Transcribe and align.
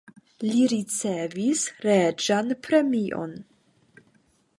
Li 0.45 0.61
ricevis 0.71 1.65
reĝan 1.87 2.49
premion. 2.69 3.37